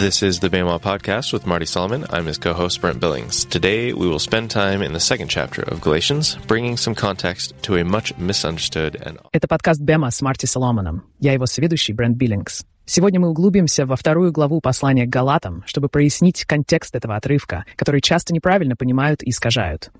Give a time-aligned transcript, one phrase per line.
[0.00, 2.06] This is the BEMA podcast with Marty Solomon.
[2.08, 3.44] I'm his co-host Brent Billings.
[3.44, 7.76] Today we will spend time in the second chapter of Galatians, bringing some context to
[7.76, 9.18] a much misunderstood and...
[9.32, 11.02] Это подкаст Бема с Марти Соломоном.
[11.18, 12.64] Я его соведущий Брент Биллингс.
[12.86, 18.00] Сегодня мы углубимся во вторую главу послания к Галатам, чтобы прояснить контекст этого отрывка, который
[18.00, 19.90] часто неправильно понимают и искажают.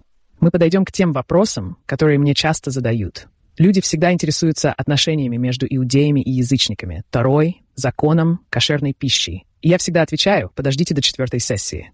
[0.40, 3.28] Мы подойдем к тем вопросам, которые мне часто задают.
[3.58, 9.44] Люди всегда интересуются отношениями между иудеями и язычниками, Торой, законом, кошерной пищей.
[9.60, 11.92] И я всегда отвечаю, подождите до четвертой сессии.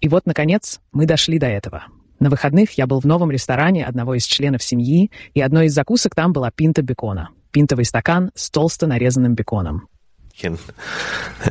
[0.00, 1.84] И вот, наконец, мы дошли до этого.
[2.20, 6.14] На выходных я был в новом ресторане одного из членов семьи, и одной из закусок
[6.14, 7.30] там была пинта бекона.
[7.52, 9.88] Пинтовый стакан с толсто нарезанным беконом.
[10.42, 10.58] And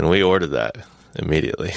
[0.10, 0.84] we ordered that
[1.16, 1.72] immediately.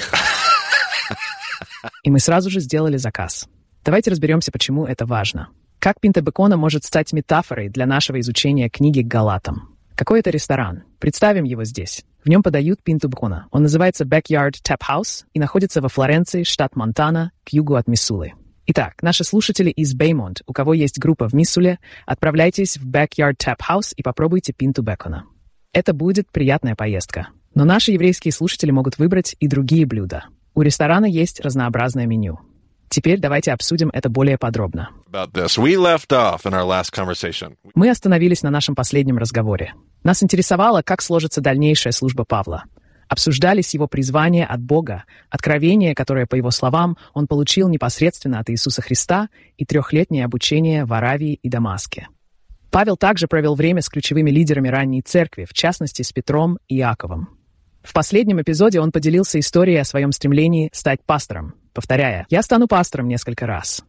[2.03, 3.47] И мы сразу же сделали заказ.
[3.85, 5.49] Давайте разберемся, почему это важно.
[5.79, 9.77] Как пинта бекона может стать метафорой для нашего изучения книги к Галатам?
[9.95, 10.83] Какой это ресторан?
[10.99, 12.03] Представим его здесь.
[12.27, 13.47] В нем подают пинту бекона.
[13.51, 18.33] Он называется Backyard Tap House и находится во Флоренции, штат Монтана, к югу от Миссулы.
[18.65, 23.59] Итак, наши слушатели из Беймонт, у кого есть группа в Миссуле, отправляйтесь в Backyard Tap
[23.69, 25.23] House и попробуйте пинту бекона.
[25.71, 27.29] Это будет приятная поездка.
[27.53, 30.25] Но наши еврейские слушатели могут выбрать и другие блюда.
[30.53, 32.39] У ресторана есть разнообразное меню.
[32.89, 34.89] Теперь давайте обсудим это более подробно.
[37.75, 39.73] Мы остановились на нашем последнем разговоре.
[40.03, 42.63] Нас интересовало, как сложится дальнейшая служба Павла.
[43.09, 48.81] Обсуждались его призвания от Бога, откровение, которое, по его словам, он получил непосредственно от Иисуса
[48.81, 52.07] Христа и трехлетнее обучение в Аравии и Дамаске.
[52.69, 57.29] Павел также провел время с ключевыми лидерами ранней церкви, в частности, с Петром и Иаковом.
[57.81, 63.07] В последнем эпизоде он поделился историей о своем стремлении стать пастором, повторяя «Я стану пастором»
[63.07, 63.83] несколько раз.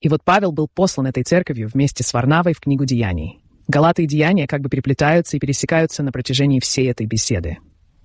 [0.00, 3.38] И вот Павел был послан этой церковью вместе с Варнавой в книгу Деяний.
[3.68, 7.58] Галаты и Деяния как бы переплетаются и пересекаются на протяжении всей этой беседы.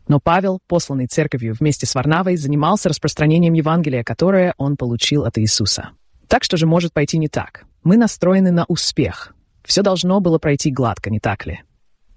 [0.10, 5.92] Но Павел, посланный церковью вместе с Варнавой, занимался распространением Евангелия, которое он получил от Иисуса.
[6.28, 7.64] Так что же может пойти не так?
[7.84, 9.34] Мы настроены на успех.
[9.64, 11.62] Все должно было пройти гладко, не так ли?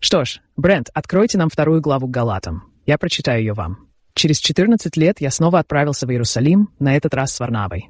[0.01, 2.65] Что ж, Брент, откройте нам вторую главу к Галатам.
[2.85, 3.90] Я прочитаю ее вам.
[4.21, 7.89] Через 14 лет я снова отправился в Иерусалим, на этот раз с Варнавой.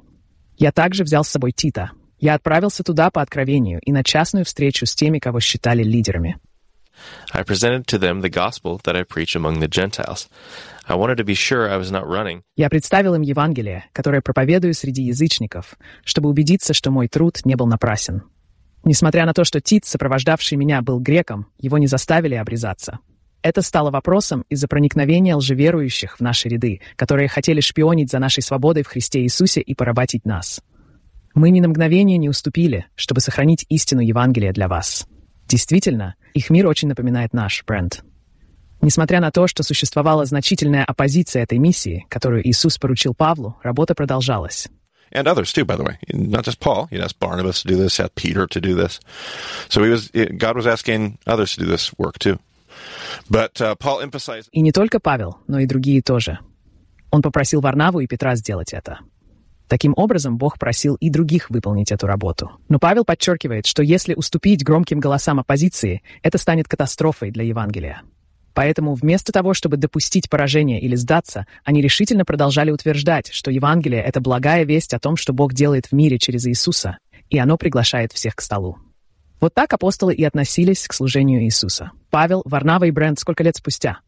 [0.55, 1.91] Я также взял с собой Тита.
[2.19, 6.37] Я отправился туда по откровению и на частную встречу с теми, кого считали лидерами.
[7.33, 10.29] I presented to them the gospel that I preach among the Gentiles.
[10.87, 12.43] I wanted to be sure I was not running.
[12.55, 15.75] Я представил им Евангелие, которое проповедую среди язычников,
[16.05, 18.21] чтобы убедиться, что мой труд не был напрасен.
[18.85, 22.99] Несмотря на то, что Тит, сопровождавший меня, был греком, его не заставили обрезаться.
[23.43, 28.83] Это стало вопросом из-за проникновения лжеверующих в наши ряды, которые хотели шпионить за нашей свободой
[28.83, 30.61] в Христе Иисусе и поработить нас.
[31.33, 35.07] Мы ни на мгновение не уступили, чтобы сохранить истину Евангелия для вас.
[35.47, 38.03] Действительно, их мир очень напоминает наш, Брент.
[38.81, 44.67] Несмотря на то, что существовала значительная оппозиция этой миссии, которую Иисус поручил Павлу, работа продолжалась.
[45.13, 45.97] and others too, by the way.
[46.13, 46.85] Not just Paul.
[46.85, 48.99] He'd asked Barnabas to do this, had Peter to do this.
[49.67, 52.39] So he was God was asking others to do this work too.
[54.51, 56.39] И не только Павел, но и другие тоже.
[57.11, 58.99] Он попросил Варнаву и Петра сделать это.
[59.67, 62.51] Таким образом, Бог просил и других выполнить эту работу.
[62.67, 68.01] Но Павел подчеркивает, что если уступить громким голосам оппозиции, это станет катастрофой для Евангелия.
[68.53, 74.19] Поэтому вместо того, чтобы допустить поражение или сдаться, они решительно продолжали утверждать, что Евангелие— это
[74.19, 76.97] благая весть о том, что Бог делает в мире через Иисуса,
[77.29, 78.77] и оно приглашает всех к столу.
[79.39, 81.91] Вот так апостолы и относились к служению Иисуса.
[82.11, 84.01] Павел, Варнава и Брент сколько лет спустя?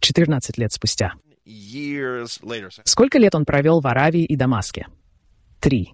[0.00, 1.12] 14 лет спустя.
[2.84, 4.86] Сколько лет он провел в Аравии и Дамаске?
[5.60, 5.92] Три.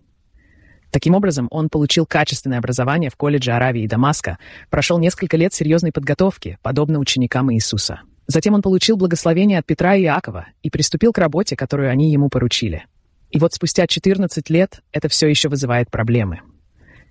[0.92, 4.38] Таким образом, он получил качественное образование в колледже Аравии и Дамаска,
[4.70, 8.00] прошел несколько лет серьезной подготовки, подобно ученикам Иисуса.
[8.28, 12.28] Затем он получил благословение от Петра и Иакова и приступил к работе, которую они ему
[12.28, 12.86] поручили.
[13.30, 16.42] И вот спустя 14 лет это все еще вызывает проблемы.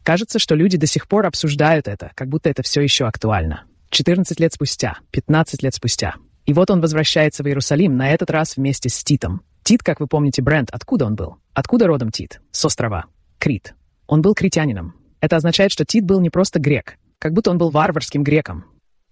[0.04, 3.66] Кажется, что люди до сих пор обсуждают это, как будто это все еще актуально.
[3.90, 6.16] 14 лет спустя, 15 лет спустя.
[6.46, 9.42] И вот он возвращается в Иерусалим, на этот раз вместе с Титом.
[9.64, 11.38] Тит, как вы помните, Брент, откуда он был?
[11.54, 12.42] Откуда родом Тит?
[12.52, 13.06] С острова.
[13.38, 13.76] Крит.
[14.08, 14.96] Он был критянином.
[15.22, 18.66] Это означает, что Тит был не просто грек, как будто он был варварским греком.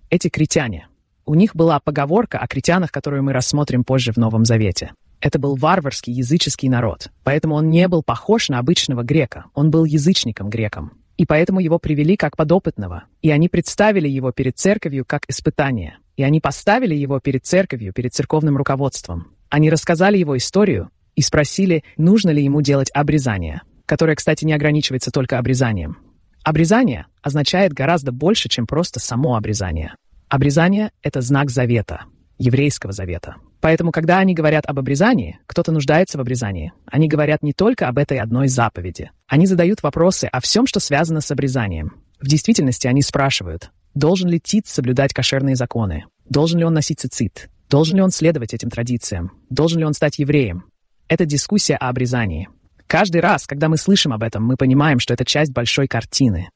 [0.10, 0.88] Эти критяне.
[1.26, 4.94] У них была поговорка о критянах, которую мы рассмотрим позже в Новом Завете.
[5.20, 9.84] Это был варварский языческий народ, поэтому он не был похож на обычного грека, он был
[9.84, 10.97] язычником-греком.
[11.18, 15.98] И поэтому его привели как подопытного, и они представили его перед церковью как испытание.
[16.16, 19.28] И они поставили его перед церковью, перед церковным руководством.
[19.50, 25.12] Они рассказали его историю и спросили, нужно ли ему делать обрезание, которое, кстати, не ограничивается
[25.12, 25.98] только обрезанием.
[26.44, 29.96] Обрезание означает гораздо больше, чем просто само обрезание.
[30.30, 32.06] Обрезание— это знак завета—
[32.38, 33.38] еврейского завета.
[33.60, 36.74] Поэтому, когда они говорят об обрезании, кто-то нуждается в обрезании.
[36.86, 39.12] Они говорят не только об этой одной заповеди.
[39.28, 41.94] Они задают вопросы о всем, что связано с обрезанием.
[42.20, 46.06] В действительности они спрашивают, должен ли Тит соблюдать кошерные законы?
[46.30, 47.50] Должен ли он носить цицит?
[47.70, 49.32] Должен ли он следовать этим традициям?
[49.50, 50.66] Должен ли он стать евреем?
[51.08, 52.50] Это дискуссия о обрезании.
[52.86, 56.50] Каждый раз, когда мы слышим об этом, мы понимаем, что это часть большой картины.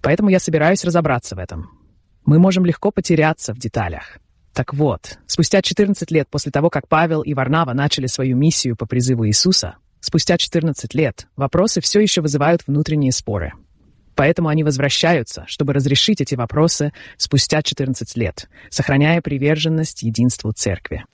[0.00, 1.70] Поэтому я собираюсь разобраться в этом.
[2.24, 4.18] Мы можем легко потеряться в деталях.
[4.54, 8.86] Так вот, спустя 14 лет после того, как Павел и Варнава начали свою миссию по
[8.86, 13.52] призыву Иисуса, спустя 14 лет вопросы все еще вызывают внутренние споры.
[14.14, 21.04] Поэтому они возвращаются, чтобы разрешить эти вопросы спустя 14 лет, сохраняя приверженность единству церкви.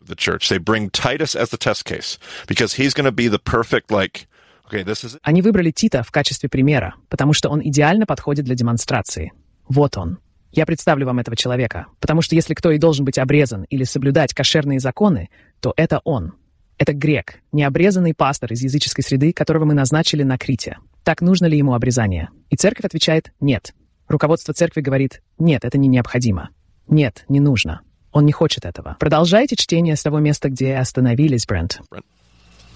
[5.23, 9.33] Они выбрали Тита в качестве примера, потому что он идеально подходит для демонстрации.
[9.69, 10.19] Вот он.
[10.51, 14.35] Я представлю вам этого человека, потому что если кто и должен быть обрезан или соблюдать
[14.35, 15.29] кошерные законы,
[15.61, 16.35] то это он.
[16.79, 20.79] Это грек, необрезанный пастор из языческой среды, которого мы назначили на Крите.
[21.03, 22.29] Так нужно ли ему обрезание?
[22.51, 23.75] И церковь отвечает «нет».
[24.07, 26.51] Руководство церкви говорит «нет, это не необходимо».
[26.87, 27.83] «Нет, не нужно».
[28.13, 28.97] Он не хочет этого.
[28.99, 31.81] Продолжайте чтение с того места, где остановились, Брент.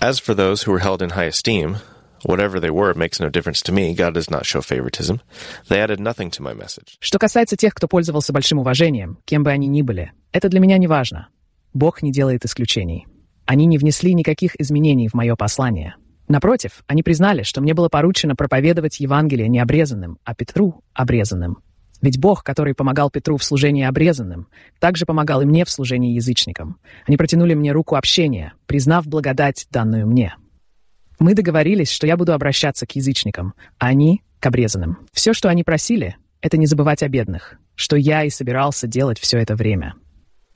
[0.01, 1.77] As for those who were held in high esteem,
[2.25, 3.95] whatever they were, makes no difference to me.
[3.95, 5.21] God does not show favoritism.
[5.69, 6.97] They added nothing to my message.
[7.01, 10.79] Что касается тех, кто пользовался большим уважением, кем бы они ни были, это для меня
[10.79, 11.29] не важно.
[11.75, 13.07] Бог не делает исключений.
[13.47, 15.97] Они не внесли никаких изменений в мое послание.
[16.29, 21.59] Напротив, они признали, что мне было поручено проповедовать Евангелие не обрезанным, а Петру обрезанным.
[22.01, 24.49] Ведь Бог, который помогал Петру в служении обрезанным,
[24.81, 26.79] также помогал и мне в служении язычникам.
[27.07, 30.35] Они протянули мне руку общения, признав благодать, данную мне.
[31.23, 35.07] Мы договорились, что я буду обращаться к язычникам, а они— к обрезанным.
[35.13, 39.39] Все, что они просили,— это не забывать о бедных, что я и собирался делать все
[39.39, 39.95] это время.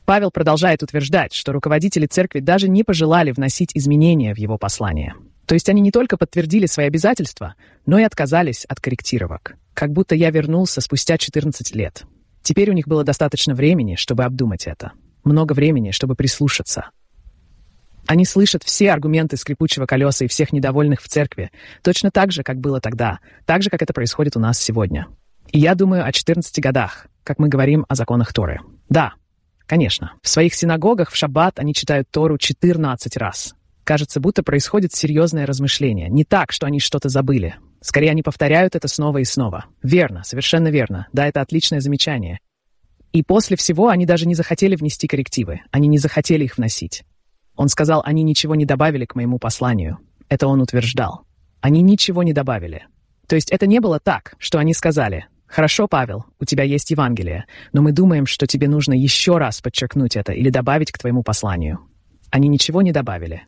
[0.06, 5.14] Павел продолжает утверждать, что руководители церкви даже не пожелали вносить изменения в его послание.
[5.46, 7.54] То есть они не только подтвердили свои обязательства,
[7.86, 9.54] но и отказались от корректировок.
[9.72, 12.02] Как будто я вернулся спустя 14 лет.
[12.42, 14.90] Теперь у них было достаточно времени, чтобы обдумать это.
[15.22, 16.90] Много времени, чтобы прислушаться.
[18.06, 21.50] Они слышат все аргументы скрипучего колеса и всех недовольных в церкви,
[21.82, 25.06] точно так же, как было тогда, так же, как это происходит у нас сегодня.
[25.50, 28.60] И я думаю о 14 годах, как мы говорим о законах Торы.
[28.88, 29.14] Да,
[29.66, 33.54] конечно, в своих синагогах в шаббат они читают Тору 14 раз.
[33.84, 36.08] Кажется, будто происходит серьезное размышление.
[36.08, 37.56] Не так, что они что-то забыли.
[37.80, 39.66] Скорее, они повторяют это снова и снова.
[39.82, 41.06] Верно, совершенно верно.
[41.12, 42.40] Да, это отличное замечание.
[43.12, 45.60] И после всего они даже не захотели внести коррективы.
[45.70, 47.04] Они не захотели их вносить.
[47.56, 49.98] Он сказал, они ничего не добавили к моему посланию.
[50.28, 51.22] Это он утверждал.
[51.60, 52.86] Они ничего не добавили.
[53.26, 57.46] То есть это не было так, что они сказали, «Хорошо, Павел, у тебя есть Евангелие,
[57.72, 61.80] но мы думаем, что тебе нужно еще раз подчеркнуть это или добавить к твоему посланию».
[62.30, 63.46] Они ничего не добавили.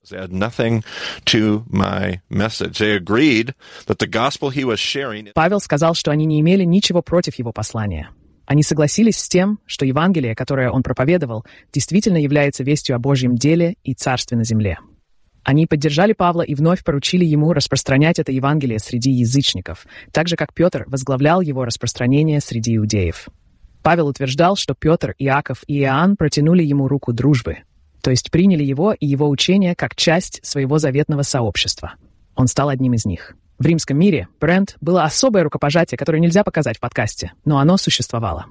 [5.34, 8.10] Павел сказал, что они не имели ничего против его послания.
[8.48, 13.76] Они согласились с тем, что Евангелие, которое он проповедовал, действительно является вестью о Божьем деле
[13.84, 14.78] и царстве на земле.
[15.44, 20.54] Они поддержали Павла и вновь поручили ему распространять это Евангелие среди язычников, так же как
[20.54, 23.28] Петр возглавлял его распространение среди иудеев.
[23.82, 27.58] Павел утверждал, что Петр, Иаков и Иоанн протянули ему руку дружбы,
[28.00, 31.96] то есть приняли его и его учение как часть своего заветного сообщества.
[32.34, 33.36] Он стал одним из них.
[33.58, 38.46] В римском мире бренд было особое рукопожатие, которое нельзя показать в подкасте, но оно существовало.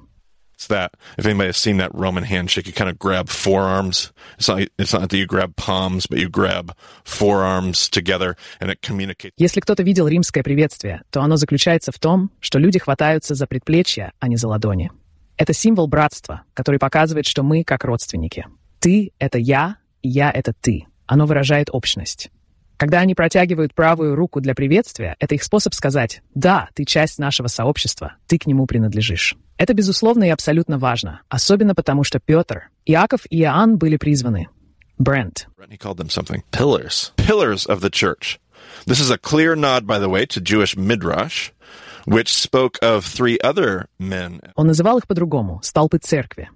[0.58, 4.12] It's that if anybody has seen that Roman handshake, you kind of grab forearms.
[4.38, 6.72] It's not it's not that you grab palms, but you grab
[7.04, 9.32] forearms together, and it communicates.
[9.36, 14.12] Если кто-то видел римское приветствие, то оно заключается в том, что люди хватаются за предплечья,
[14.18, 14.90] а не за ладони.
[15.36, 18.46] Это символ братства, который показывает, что мы как родственники.
[18.80, 20.86] Ты— это я, и я— это ты.
[21.06, 22.30] Оно выражает общность.
[22.78, 27.48] Когда они протягивают правую руку для приветствия, это их способ сказать «Да, ты часть нашего
[27.48, 29.34] сообщества, ты к нему принадлежишь».
[29.56, 34.46] Это, безусловно, и абсолютно важно, особенно потому, что Петр, Иаков и Иоанн были призваны.
[34.96, 35.48] Брент.
[35.68, 36.42] He called them something.
[36.52, 37.12] Pillars.
[37.16, 38.38] Pillars of the church.
[38.86, 41.50] This is a clear nod, by the way, to Jewish midrash,
[42.06, 44.40] which spoke of three other men.
[44.54, 46.48] Он называл их по-другому– столпы церкви.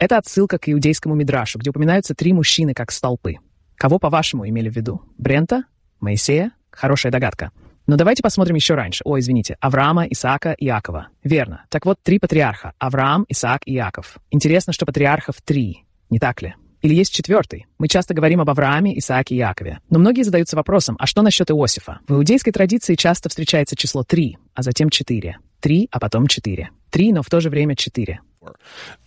[0.00, 3.36] Это отсылка к иудейскому мидрашу, где упоминаются три мужчины как столпы.
[3.82, 5.02] Кого, по-вашему, имели в виду?
[5.18, 5.64] Брента?
[5.98, 6.52] Моисея?
[6.70, 7.50] Хорошая догадка.
[7.88, 9.02] Но давайте посмотрим еще раньше.
[9.04, 9.56] О, извините.
[9.58, 11.08] Авраама, Исаака Иакова.
[11.24, 11.64] Верно.
[11.68, 12.74] Так вот, три патриарха.
[12.78, 14.18] Авраам, Исаак и Иаков.
[14.30, 15.82] Интересно, что патриархов три.
[16.10, 16.54] Не так ли?
[16.82, 17.66] Или есть четвертый?
[17.78, 19.80] Мы часто говорим об Аврааме, Исааке и Иакове.
[19.90, 21.98] Но многие задаются вопросом, а что насчет Иосифа?
[22.06, 25.38] В иудейской традиции часто встречается число три, а затем четыре.
[25.58, 26.70] Три, а потом четыре.
[26.90, 28.20] Три, но в то же время четыре.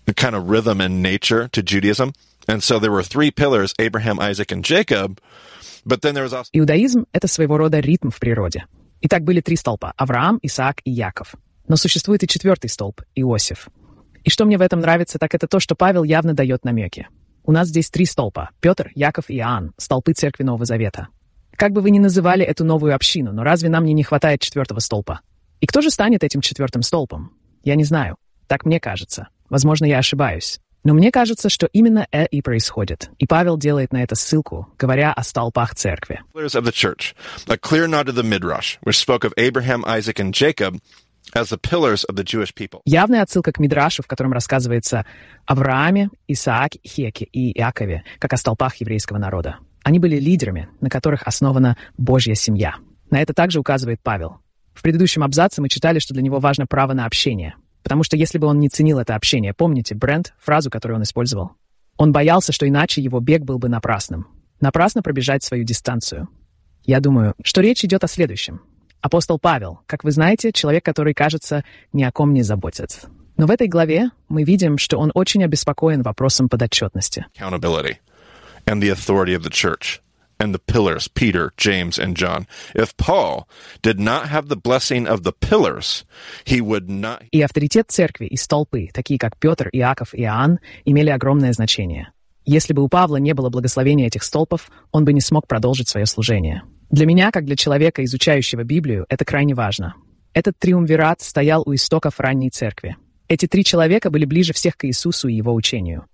[0.05, 2.13] The kind of rhythm and nature to Judaism.
[2.47, 5.19] And so there were three pillars Abraham, Isaac, and Jacob.
[5.85, 6.49] But then there was also.
[6.53, 8.65] Иудаизм— это своего рода ритм в природе.
[9.01, 11.35] Итак, были три столпа— Авраам, Исаак и Яков.
[11.67, 13.67] Но существует и четвертый столб— Иосиф.
[14.23, 17.07] И что мне в этом нравится, так это то, что Павел явно дает намеки.
[17.43, 21.09] У нас здесь три столпа— Петр, Яков и Иоанн, столпы Церкви Нового Завета.
[21.55, 25.21] Как бы вы ни называли эту новую общину, но разве нам не хватает четвертого столпа?
[25.61, 27.31] И кто же станет этим четвертым столпом?
[27.63, 28.17] Я не знаю.
[28.47, 29.29] Так мне кажется.
[29.49, 30.59] Возможно, я ошибаюсь.
[30.85, 33.09] Но мне кажется, что именно это и происходит.
[33.17, 36.21] И Павел делает на это ссылку, говоря о столпах церкви.
[36.35, 37.15] Of the church,
[37.47, 40.79] a clear nod to the Midrash, which spoke of Abraham, Isaac, and Jacob
[41.33, 42.81] as the pillars of the Jewish people.
[42.85, 45.07] Явная отсылка к Мидрашу, в котором рассказывается
[45.47, 49.57] Аврааме, Исааке, Хеке и Иакове, как о столпах еврейского народа.
[49.83, 52.75] Они были лидерами, на которых основана Божья семья.
[53.09, 54.37] На это также указывает Павел.
[54.75, 57.55] В предыдущем абзаце мы читали, что для него важно право на общение.
[57.85, 61.51] Потому что если бы он не ценил это общение, помните Брент, фразу, которую он использовал?
[61.97, 64.25] Он боялся, что иначе его бег был бы напрасным.
[64.59, 66.27] Напрасно пробежать свою дистанцию.
[66.83, 68.61] Я думаю, что речь идет о следующем.
[69.01, 71.63] Апостол Павел, как вы знаете, человек, который, кажется,
[71.93, 73.07] ни о ком не заботится.
[73.37, 77.27] Но в этой главе мы видим, что он очень обеспокоен вопросом подотчетности.
[78.67, 80.01] And the authority of the church
[80.39, 82.47] and the pillars, Peter, James, and John.
[82.73, 83.47] If Paul
[83.81, 86.05] did not have the blessing of the pillars,
[86.43, 87.23] he would not...
[87.31, 92.11] И авторитет церкви и столпы, такие как Петр, Иаков и Иоанн, имели огромное значение.
[92.45, 96.05] Если бы у Павла не было благословения этих столпов, он бы не смог продолжить свое
[96.05, 96.63] служение.
[96.91, 99.95] Для меня, как для человека, изучающего Библию, это крайне важно.
[100.33, 102.97] Этот триумвират стоял у истоков ранней церкви.
[103.27, 106.05] Эти три человека были ближе всех к Иисусу и его учению.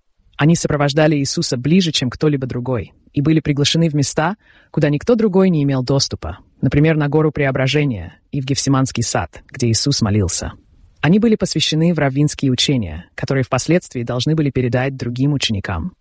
[0.42, 4.34] Они сопровождали Иисуса ближе, чем кто-либо другой, и были приглашены в места,
[4.72, 9.68] куда никто другой не имел доступа, например, на гору Преображения и в Гефсиманский сад, где
[9.68, 10.54] Иисус молился.
[11.00, 15.92] Они были посвящены в раввинские учения, которые впоследствии должны были передать другим ученикам.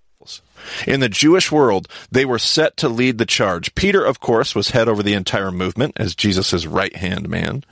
[0.86, 3.74] In the Jewish world, they were set to lead the charge.
[3.74, 7.62] Peter, of course, was head over the entire movement as Jesus' right hand man.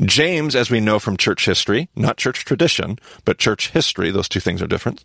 [0.00, 4.40] James, as we know from church history, not church tradition, but church history, those two
[4.40, 5.04] things are different,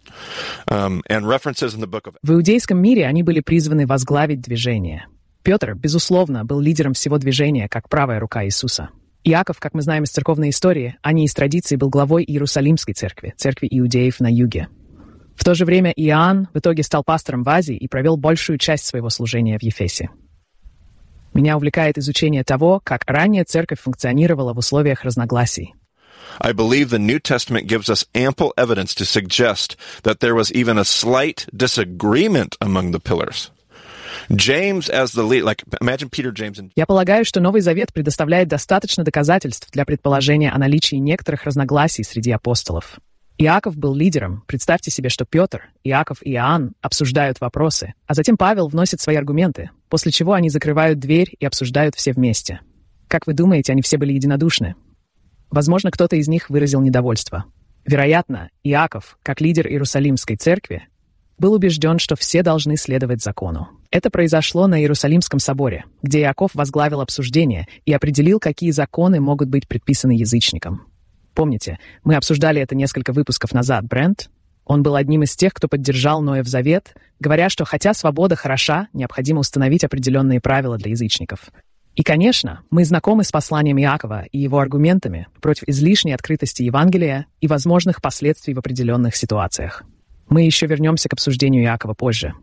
[0.72, 2.16] um, and references in the book of...
[2.22, 5.08] В иудейском мире они были призваны возглавить движение.
[5.44, 8.90] Петр, безусловно, был лидером всего движения, как правая рука Иисуса.
[9.24, 13.34] Иаков, как мы знаем из церковной истории, а не из традиции, был главой Иерусалимской церкви,
[13.38, 14.70] церкви иудеев на юге.
[15.41, 18.85] В то же время Иоанн в итоге стал пастором в Азии и провел большую часть
[18.85, 20.11] своего служения в Ефесе.
[21.33, 25.75] Меня увлекает изучение того, как ранняя церковь функционировала в условиях разногласий.
[26.41, 30.77] I believe the New Testament gives us ample evidence to suggest that there was even
[30.77, 33.51] a slight disagreement among the pillars.
[34.31, 38.49] James as the lead, like imagine Peter, James and Я полагаю, что Новый Завет предоставляет
[38.49, 43.01] достаточно доказательств для предположения о наличии некоторых разногласий среди апостолов.
[43.43, 44.45] Иаков был лидером.
[44.47, 49.71] Представьте себе, что Петр, Иаков и Иоанн обсуждают вопросы, а затем Павел вносит свои аргументы,
[49.89, 52.61] после чего они закрывают дверь и обсуждают все вместе.
[53.09, 54.75] Как вы думаете, они все были единодушны?
[55.51, 57.47] Возможно, кто-то из них выразил недовольство.
[57.87, 60.87] Вероятно, Иаков, как лидер Иерусалимской церкви,
[61.39, 63.71] был убежден, что все должны следовать закону.
[63.91, 69.67] Это произошло на Иерусалимском соборе, где Иаков возглавил обсуждение и определил, какие законы могут быть
[69.67, 70.90] предписаны язычникам.
[71.41, 74.29] Помните, мы обсуждали это несколько выпусков назад, Брент?
[74.67, 79.41] Он был одним из тех, кто поддержал Ноев завет, говоря, что хотя свобода хороша, необходимо
[79.41, 81.49] установить определенные правила для язычников.
[81.95, 87.47] И, конечно, мы знакомы с посланием Иакова и его аргументами против излишней открытости Евангелия и
[87.47, 89.83] возможных последствий в определенных ситуациях.
[90.29, 92.35] Мы еще вернемся к обсуждению Иакова позже.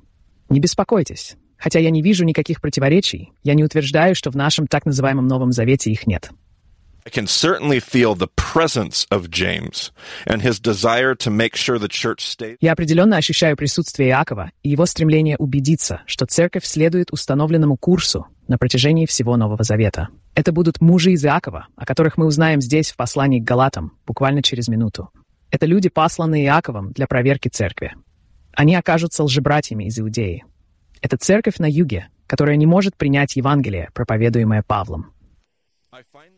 [0.50, 1.36] Не беспокойтесь.
[1.60, 5.52] Хотя я не вижу никаких противоречий, я не утверждаю, что в нашем так называемом Новом
[5.52, 6.32] Завете их нет.
[7.08, 9.94] I can certainly feel the presence of James
[10.26, 12.58] and his desire to make sure the church stays.
[12.60, 18.58] Я определенно ощущаю присутствие Иакова и его стремление убедиться, что церковь следует установленному курсу на
[18.58, 20.10] протяжении всего Нового Завета.
[20.36, 24.44] Это будут мужи из Иакова, о которых мы узнаем здесь в послании к Галатам, буквально
[24.44, 25.10] через минуту.
[25.50, 27.94] Это люди, посланные Иаковом для проверки церкви.
[28.52, 30.44] Они окажутся лжебратьями из Иудеи.
[31.02, 35.14] Это церковь на юге, которая не может принять Евангелие, проповедуемое Павлом.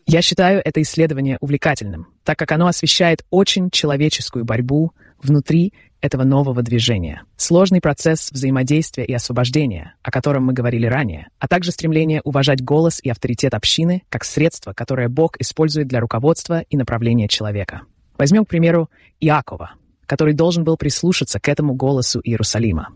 [0.05, 6.61] Я считаю это исследование увлекательным, так как оно освещает очень человеческую борьбу внутри этого нового
[6.61, 7.23] движения.
[7.35, 12.99] Сложный процесс взаимодействия и освобождения, о котором мы говорили ранее, а также стремление уважать голос
[13.03, 17.81] и авторитет общины как средство, которое Бог использует для руководства и направления человека.
[18.17, 18.89] Возьмем, к примеру,
[19.19, 19.71] Иакова,
[20.05, 22.89] который должен был прислушаться к этому голосу Иерусалима.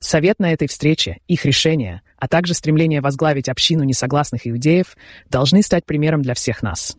[0.00, 4.96] Совет на этой встрече, их решение, а также стремление возглавить общину несогласных иудеев
[5.28, 6.96] должны стать примером для всех нас.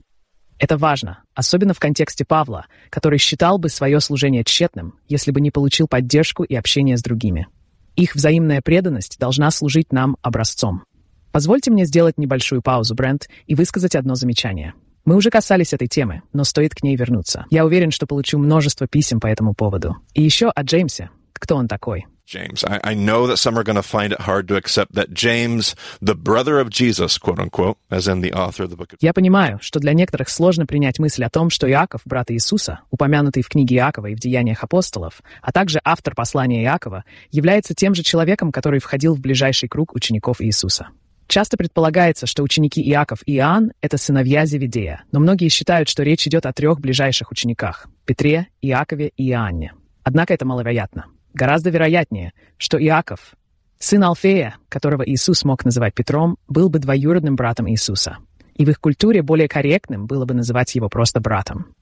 [0.59, 5.49] Это важно, особенно в контексте Павла, который считал бы свое служение тщетным, если бы не
[5.49, 7.47] получил поддержку и общение с другими.
[7.95, 10.83] Их взаимная преданность должна служить нам образцом.
[11.31, 14.75] Позвольте мне сделать небольшую паузу, Брент, и высказать одно замечание.
[15.05, 17.47] Мы уже касались этой темы, но стоит к ней вернуться.
[17.49, 19.95] Я уверен, что получу множество писем по этому поводу.
[20.13, 21.09] И еще о Джеймсе.
[21.33, 22.05] Кто он такой?
[22.25, 22.63] James.
[22.63, 25.75] I, I know that some are going to find it hard to accept that James,
[26.01, 29.13] the brother of Jesus, quote unquote, as in the author of the book of Я
[29.13, 33.49] понимаю, что для некоторых сложно принять мысль о том, что Иаков, брат Иисуса, упомянутый в
[33.49, 38.51] книге Иакова и в Деяниях апостолов, а также автор послания Иакова, является тем же человеком,
[38.51, 40.89] который входил в ближайший круг учеников Иисуса.
[41.27, 46.27] Часто предполагается, что ученики Иаков и Иоанн— это сыновья Зеведея, но многие считают, что речь
[46.27, 49.73] идет о трех ближайших учениках— Петре, Иакове и Иоанне.
[50.03, 51.05] Однако это маловероятно.
[51.35, 53.35] Гораздо вероятнее, что Иаков,
[53.77, 58.17] сын Алфея, которого Иисус мог называть Петром, был бы двоюродным братом Иисуса.
[58.53, 61.75] И в их культуре более корректным было бы называть его просто братом.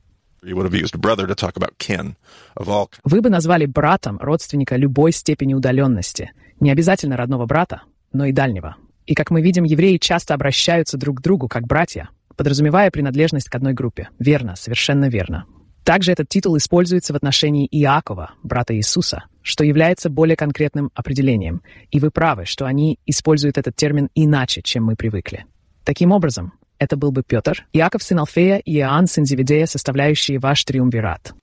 [2.57, 2.87] All.
[3.03, 8.75] Вы бы назвали братом родственника любой степени удаленности, не обязательно родного брата, но и дальнего.
[9.05, 13.55] И как мы видим, евреи часто обращаются друг к другу как братья, подразумевая принадлежность к
[13.55, 14.09] одной группе.
[14.17, 15.45] Верно, совершенно верно.
[15.83, 21.61] Также этот титул используется в отношении Иакова, брата Иисуса, что является более конкретным определением.
[21.91, 25.45] И вы правы, что они используют этот термин иначе, чем мы привыкли.
[25.83, 30.63] Таким образом, это был бы Петр, Иаков сын Алфея и Иоанн сын Зеведея, составляющие ваш
[30.63, 31.33] триумвират.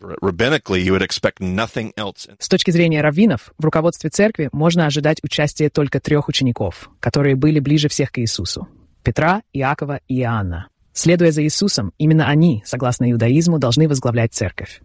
[2.39, 7.61] С точки зрения раввинов, в руководстве церкви можно ожидать участия только трех учеников, которые были
[7.61, 8.69] ближе всех к Иисусу—
[9.03, 10.69] Петра, Иакова и Иоанна.
[10.93, 14.81] Следуя за Иисусом, именно они, согласно иудаизму, должны возглавлять церковь.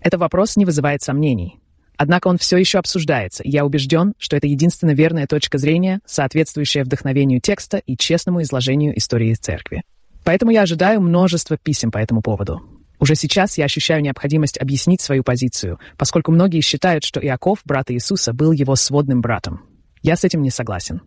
[0.00, 1.60] Этот вопрос не вызывает сомнений.
[2.02, 6.82] Однако он все еще обсуждается, и я убежден, что это единственно верная точка зрения, соответствующая
[6.82, 9.84] вдохновению текста и честному изложению истории церкви.
[10.24, 12.60] Поэтому я ожидаю множество писем по этому поводу.
[12.98, 18.32] Уже сейчас я ощущаю необходимость объяснить свою позицию, поскольку многие считают, что Иаков, брат Иисуса,
[18.32, 19.62] был его сводным братом.
[20.02, 21.02] Я с этим не согласен.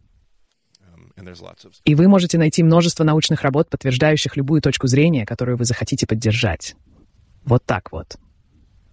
[1.17, 6.07] Of И вы можете найти множество научных работ, подтверждающих любую точку зрения, которую вы захотите
[6.07, 6.77] поддержать.
[7.43, 8.15] Вот так вот.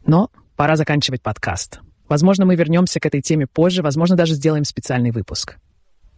[0.05, 1.81] Но пора заканчивать подкаст.
[2.13, 5.57] Возможно, мы вернемся к этой теме позже, возможно, даже сделаем специальный выпуск.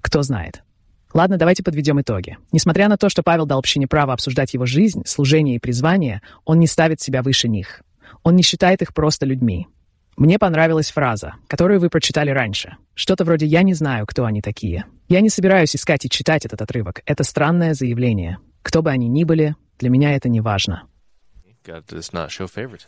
[0.01, 0.65] Кто знает.
[1.13, 2.37] Ладно, давайте подведем итоги.
[2.51, 6.59] Несмотря на то, что Павел дал общине право обсуждать его жизнь, служение и призвание, он
[6.59, 7.83] не ставит себя выше них.
[8.25, 9.69] Он не считает их просто людьми.
[10.17, 12.77] Мне понравилась фраза, которую вы прочитали раньше.
[12.95, 14.87] Что-то вроде «я не знаю, кто они такие».
[15.09, 17.03] Я не собираюсь искать и читать этот отрывок.
[17.07, 18.39] Это странное заявление.
[18.63, 20.89] Кто бы они ни были, для меня это не важно.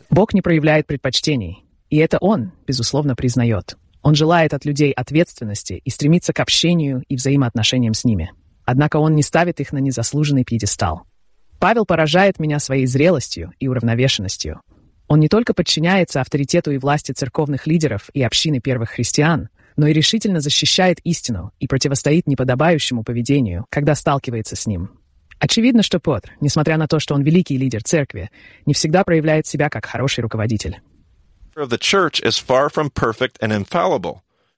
[0.09, 1.63] Бог не проявляет предпочтений.
[1.89, 3.77] И это Он, безусловно, признает.
[4.01, 8.31] Он желает от людей ответственности и стремится к общению и взаимоотношениям с ними.
[8.65, 11.03] Однако Он не ставит их на незаслуженный пьедестал.
[11.59, 14.61] Павел поражает меня своей зрелостью и уравновешенностью.
[15.07, 19.93] Он не только подчиняется авторитету и власти церковных лидеров и общины первых христиан, но и
[19.93, 24.91] решительно защищает истину и противостоит неподобающему поведению, когда сталкивается с ним.
[25.39, 28.31] Очевидно, что Петр, несмотря на то, что он великий лидер церкви,
[28.65, 30.81] не всегда проявляет себя как хороший руководитель.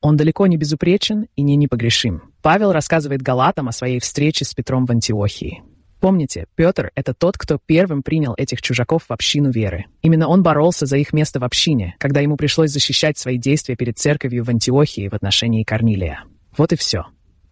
[0.02, 2.24] Он далеко не безупречен и не непогрешим.
[2.42, 5.64] Павел рассказывает галатам о своей встрече с Петром в Антиохии.
[6.02, 9.86] Помните, Петр— это тот, кто первым принял этих чужаков в общину веры.
[10.02, 13.98] Именно он боролся за их место в общине, когда ему пришлось защищать свои действия перед
[13.98, 16.26] церковью в Антиохии в отношении Корнилия.
[16.58, 17.06] Вот и все.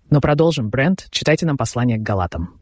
[0.10, 2.62] Но продолжим, Брент, читайте нам послание к Галатам.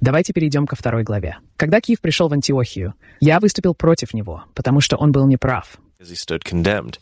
[0.00, 1.36] Давайте перейдем ко второй главе.
[1.58, 5.78] Когда Киев пришел в Антиохию, я выступил против него, потому что он был неправ.
[6.02, 6.96] As he stood condemned.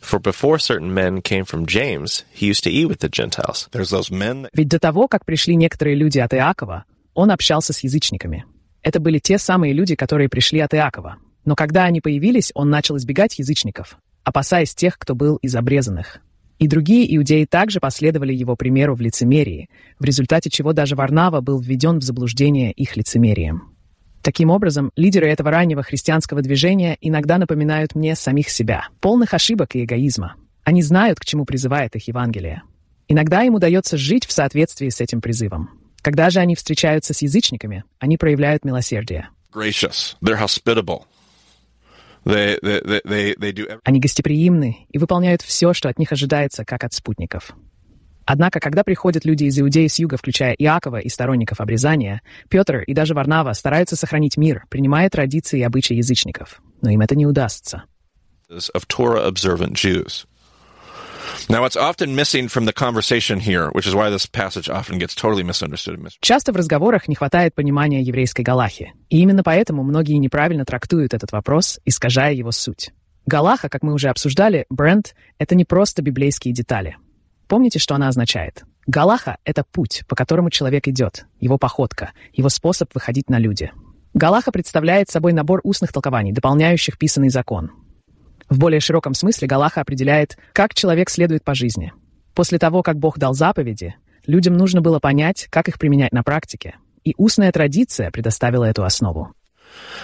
[0.00, 3.68] For before certain men came from James, he used to eat with the Gentiles.
[3.70, 6.84] There's those men that Ведь до того, как пришли некоторые люди от Иакова,
[7.14, 8.44] он общался с язычниками.
[8.82, 11.18] Это были те самые люди, которые пришли от Иакова.
[11.44, 16.18] Но когда они появились, он начал избегать язычников, опасаясь тех, кто был из обрезанных.
[16.58, 21.60] И другие иудеи также последовали его примеру в лицемерии, в результате чего даже Варнава был
[21.60, 23.76] введен в заблуждение их лицемерием.
[24.22, 29.84] Таким образом, лидеры этого раннего христианского движения иногда напоминают мне самих себя, полных ошибок и
[29.84, 30.36] эгоизма.
[30.62, 32.62] Они знают, к чему призывает их Евангелие.
[33.08, 35.70] Иногда им удается жить в соответствии с этим призывом.
[36.02, 39.30] Когда же они встречаются с язычниками, они проявляют милосердие.
[42.24, 43.80] They they they.
[43.82, 47.54] Они гостеприимны и выполняют все, что от них ожидается, как от спутников.
[48.32, 52.94] Однако, когда приходят люди из Иудеи с юга, включая Иакова и сторонников обрезания, Петр и
[52.94, 56.60] даже Варнава стараются сохранить мир, принимая традиции и обычаи язычников.
[56.80, 57.82] Но им это не удастся.
[58.48, 60.26] of Torah observant Jews.
[61.48, 65.16] Now, what's often missing from the conversation here, which is why this passage often gets
[65.16, 68.92] totally misunderstood Часто в разговорах не хватает понимания еврейской галахи.
[69.08, 72.92] И именно поэтому многие неправильно трактуют этот вопрос, искажая его суть.
[73.26, 76.96] Галаха, как мы уже обсуждали, бренд— это не просто библейские детали.
[77.50, 78.62] Помните, что она означает?
[78.86, 83.72] Галаха— это путь, по которому человек идет, его походка, его способ выходить на люди.
[84.14, 87.72] Галаха представляет собой набор устных толкований, дополняющих писанный закон.
[88.48, 91.92] В более широком смысле Галаха определяет, как человек следует по жизни.
[92.34, 93.96] После того, как Бог дал заповеди,
[94.28, 96.76] людям нужно было понять, как их применять на практике.
[97.02, 99.34] И устная традиция предоставила эту основу.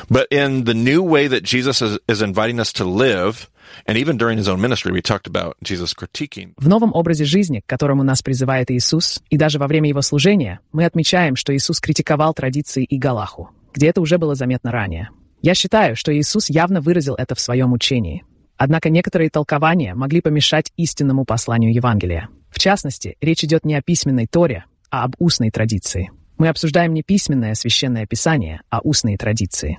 [0.09, 3.49] But in the new way that Jesus is, is inviting us to live,
[3.87, 6.55] and even during his own ministry, we talked about Jesus critiquing.
[6.57, 10.61] В новом образе жизни, к которому нас призывает Иисус, и даже во время его служения,
[10.73, 15.11] мы отмечаем, что Иисус критиковал традиции и Галаху, где это уже было заметно ранее.
[15.43, 18.25] Я считаю, что Иисус явно выразил это в своем учении.
[18.57, 22.29] Однако некоторые толкования могли помешать истинному посланию Евангелия.
[22.51, 26.11] В частности, речь идет не о письменной Торе, а об устной традиции.
[26.39, 29.79] Мы обсуждаем не письменное священное писание, а устные традиции.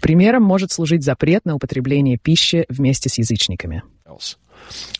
[0.00, 3.82] Примером может служить запрет на употребление пищи вместе с язычниками.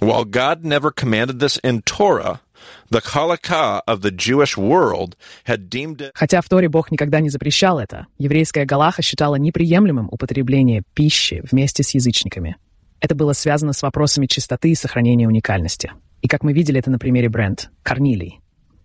[0.00, 2.40] While God never commanded this in Torah,
[2.90, 7.30] the halakha of the Jewish world had deemed it Хотя в Торе Бог никогда не
[7.30, 12.56] запрещал это, еврейская Галаха считала неприемлемым употребление пищи вместе с язычниками.
[13.00, 15.92] Это было связано с вопросами чистоты и сохранения уникальности.
[16.22, 18.40] И как мы видели это на примере Брент, Корнилий.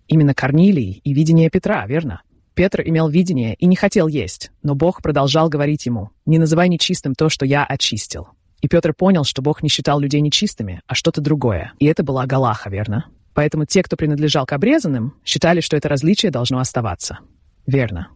[0.07, 2.21] Именно Корнилий и видение Петра, верно?
[2.53, 7.15] Петр имел видение и не хотел есть, но Бог продолжал говорить ему, «Не называй нечистым
[7.15, 8.29] то, что я очистил».
[8.61, 11.73] И Петр понял, что Бог не считал людей нечистыми, а что-то другое.
[11.79, 13.05] И это была Галаха, верно?
[13.33, 17.19] Поэтому те, кто принадлежал к обрезанным, считали, что это различие должно оставаться.
[17.65, 18.09] Верно.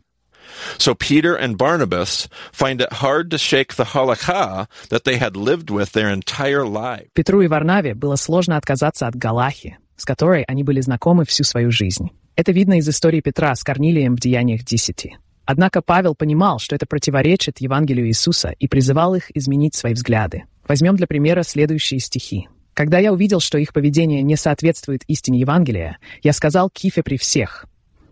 [0.77, 5.71] So Peter and Barnabas find it hard to shake the halakha that they had lived
[5.71, 7.07] with their entire life.
[7.13, 11.71] Петру и Варнаве было сложно отказаться от Галахи, с которой они были знакомы всю свою
[11.71, 12.09] жизнь.
[12.35, 15.17] Это видно из истории Петра с Корнилием в Деяниях десяти.
[15.45, 20.43] Однако Павел понимал, что это противоречит Евангелию Иисуса и призывал их изменить свои взгляды.
[20.67, 22.47] Возьмем для примера следующие стихи.
[22.73, 27.67] «Когда я увидел, что их поведение не соответствует истине Евангелия, я сказал Кифе при всех,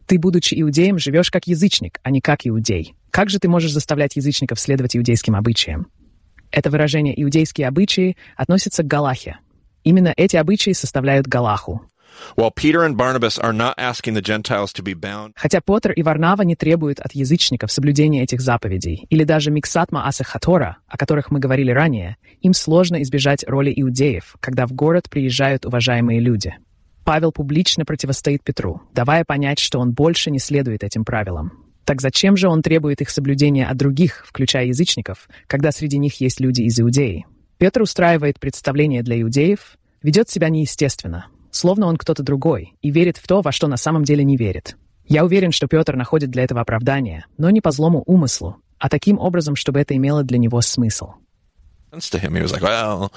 [0.06, 2.93] «Ты, будучи иудеем, живешь как язычник, а не как иудей.
[3.10, 5.88] Как же ты можешь заставлять язычников следовать иудейским обычаям?»
[6.52, 9.38] Это выражение «иудейские обычаи» относится к Галахе.
[9.84, 11.82] Именно эти обычаи составляют Галаху.
[15.36, 20.78] Хотя Петр и Варнава не требуют от язычников соблюдения этих заповедей, или даже миксатма асахатора,
[20.88, 26.19] о которых мы говорили ранее, им сложно избежать роли иудеев, когда в город приезжают уважаемые
[26.19, 26.56] люди.
[27.04, 31.52] Павел публично противостоит Петру, давая понять, что он больше не следует этим правилам.
[31.84, 36.39] Так зачем же он требует их соблюдения от других, включая язычников, когда среди них есть
[36.39, 37.26] люди из Иудеи?
[37.63, 43.26] Петр устраивает представление для иудеев, ведет себя неестественно, словно он кто-то другой, и верит в
[43.26, 44.76] то, во что на самом деле не верит.
[45.08, 49.17] Я уверен, что Петр находит для этого оправдание, но не по злому умыслу, а таким
[49.17, 51.13] образом, чтобы это имело для него смысл.
[51.93, 53.13] to him, he was like, "Well,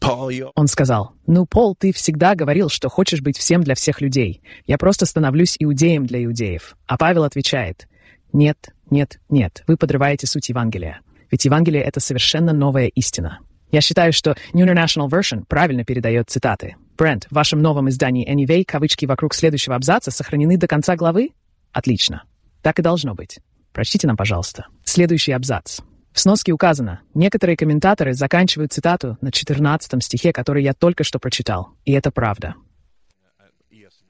[0.00, 4.00] Paul, you Он сказал, «Ну, Пол, ты всегда говорил, что хочешь быть всем для всех
[4.00, 4.42] людей.
[4.66, 6.76] Я просто становлюсь иудеем для иудеев».
[6.88, 7.86] А Павел отвечает,
[8.32, 11.02] «Нет, нет, нет, вы подрываете суть Евангелия.
[11.30, 13.38] Ведь Евангелие— это совершенно новая истина».
[13.70, 16.76] Я считаю, что New International Version правильно передает цитаты.
[16.96, 21.30] Брент, в вашем новом издании Anyway кавычки вокруг следующего абзаца сохранены до конца главы?
[21.72, 22.22] Отлично.
[22.62, 23.38] Так и должно быть.
[23.72, 24.66] Прочтите нам, пожалуйста.
[24.84, 25.80] Следующий абзац.
[26.12, 31.74] В сноске указано, некоторые комментаторы заканчивают цитату на 14 стихе, который я только что прочитал.
[31.84, 32.54] И это правда.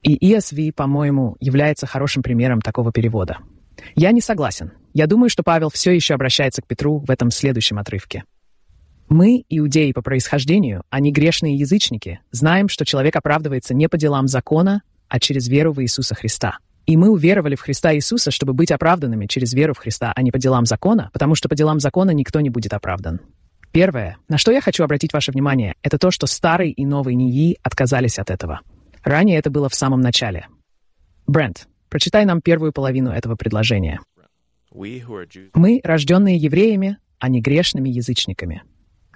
[0.03, 3.39] И ESV, по-моему, является хорошим примером такого перевода.
[3.95, 4.71] Я не согласен.
[4.93, 8.23] Я думаю, что Павел все еще обращается к Петру в этом следующем отрывке.
[9.09, 14.27] Мы, иудеи по происхождению, а не грешные язычники, знаем, что человек оправдывается не по делам
[14.27, 16.57] закона, а через веру в Иисуса Христа.
[16.85, 20.31] И мы уверовали в Христа Иисуса, чтобы быть оправданными через веру в Христа, а не
[20.31, 23.21] по делам закона, потому что по делам закона никто не будет оправдан.
[23.71, 27.59] Первое, на что я хочу обратить ваше внимание, это то, что старый и новый НИИ
[27.63, 28.59] отказались от этого.
[29.03, 30.47] Ранее это было в самом начале.
[31.27, 34.01] Брент, прочитай нам первую половину этого предложения.
[35.53, 38.63] Мы, рожденные евреями, а не грешными язычниками.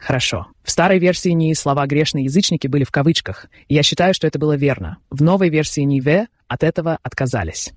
[0.01, 0.47] Хорошо.
[0.63, 4.39] В старой версии НИИ слова «грешные язычники» были в кавычках, и я считаю, что это
[4.39, 4.97] было верно.
[5.11, 7.71] В новой версии НИВ от этого отказались.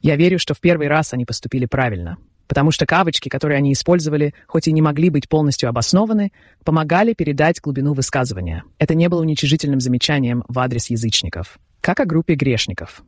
[0.00, 2.16] Я верю, что в первый раз они поступили правильно,
[2.48, 6.32] потому что кавычки, которые они использовали, хоть и не могли быть полностью обоснованы,
[6.64, 8.64] помогали передать глубину высказывания.
[8.78, 11.58] Это не было уничижительным замечанием в адрес язычников.
[11.82, 13.02] Как о группе грешников.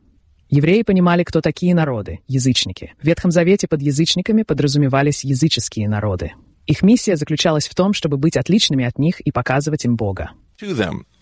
[0.51, 2.93] Евреи понимали, кто такие народы, язычники.
[3.01, 6.33] В Ветхом Завете под язычниками подразумевались языческие народы.
[6.69, 10.29] Их миссия заключалась в том, чтобы быть отличными от них и показывать им Бога.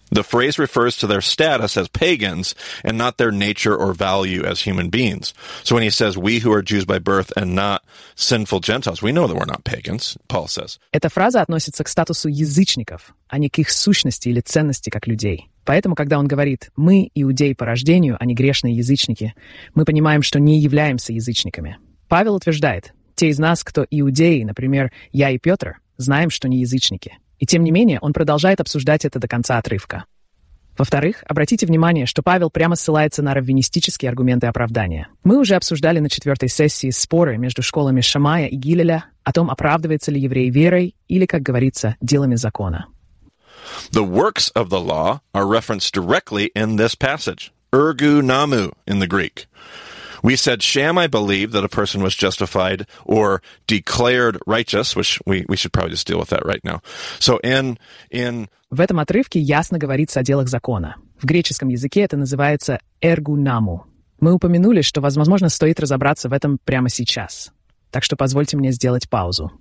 [0.10, 4.62] The phrase refers to their status as pagans and not their nature or value as
[4.62, 5.34] human beings.
[5.64, 7.84] So when he says, we who are Jews by birth and not
[8.16, 10.80] sinful Gentiles, we know that we're not pagans, Paul says.
[10.94, 15.50] Эта фраза относится к статусу язычников, а не к их сущности или ценности как людей.
[15.66, 19.34] Поэтому, когда он говорит «мы иудеи по рождению, а не грешные язычники»,
[19.76, 21.78] мы понимаем, что не являемся язычниками.
[22.08, 27.18] Павел утверждает, те из нас, кто иудеи, например, я и Петр, знаем, что не язычники.
[27.40, 30.06] И тем не менее, он продолжает обсуждать это до конца отрывка.
[30.78, 35.08] Во-вторых, обратите внимание, что Павел прямо ссылается на раввинистические аргументы оправдания.
[35.24, 40.12] Мы уже обсуждали на четвертой сессии споры между школами Шамая и Гилеля о том, оправдывается
[40.12, 42.86] ли еврей верой или, как говорится, делами закона.
[43.92, 47.52] The works of the law are referenced directly in this passage.
[47.74, 49.48] Ergu namu in the Greek.
[50.24, 55.58] We said Shammai believed that a person was justified or declared righteous, which we, we
[55.58, 56.82] should probably just deal with that right now.
[57.20, 57.78] So in,
[58.10, 58.50] in...
[58.70, 60.96] В этом отрывке ясно говорится о делах закона.
[61.20, 63.86] В греческом языке это называется эргунаму.
[64.20, 67.52] Мы упомянули, что, возможно, стоит разобраться в этом прямо сейчас.
[67.92, 69.52] Так что позвольте мне сделать паузу.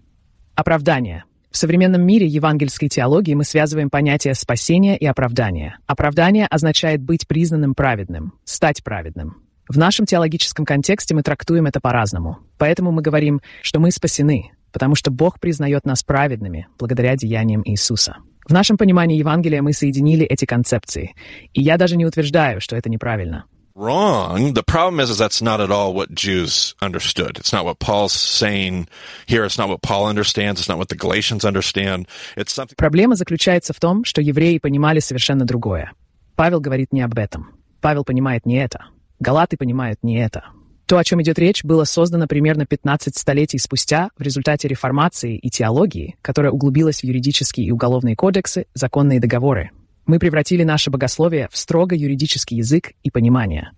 [0.54, 1.24] Оправдание.
[1.50, 5.78] В современном мире евангельской теологии мы связываем понятия спасения и оправдания.
[5.86, 9.45] Оправдание означает быть признанным праведным, стать праведным.
[9.68, 12.38] В нашем теологическом контексте мы трактуем это по-разному.
[12.56, 18.18] Поэтому мы говорим, что мы спасены, потому что Бог признает нас праведными благодаря деяниям Иисуса.
[18.46, 21.14] В нашем понимании Евангелия мы соединили эти концепции.
[21.52, 23.46] И я даже не утверждаю, что это неправильно.
[23.74, 24.54] Wrong.
[24.54, 27.36] The problem is, is that's not at all what Jews understood.
[27.36, 28.88] It's not what Paul's saying
[29.26, 29.44] here.
[29.44, 30.60] It's not what Paul understands.
[30.60, 32.06] It's not what the Galatians understand.
[32.36, 32.76] It's something...
[32.76, 35.92] Проблема заключается в том, что евреи понимали совершенно другое.
[36.36, 37.50] Павел говорит не об этом.
[37.82, 38.86] Павел понимает не это.
[39.18, 40.44] Галаты понимают не это.
[40.86, 45.50] То, о чем идет речь, было создано примерно 15 столетий спустя в результате реформации и
[45.50, 49.70] теологии, которая углубилась в юридические и уголовные кодексы, законные договоры.
[50.06, 53.72] Мы превратили наше богословие в строго юридический язык и понимание.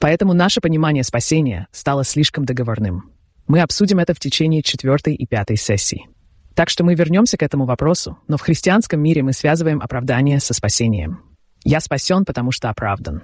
[0.00, 3.12] Поэтому наше понимание спасения стало слишком договорным.
[3.46, 6.08] Мы обсудим это в течение четвертой и пятой сессий.
[6.54, 10.52] Так что мы вернемся к этому вопросу, но в христианском мире мы связываем оправдание со
[10.52, 11.29] спасением.
[11.64, 13.22] Я спасен, потому что оправдан.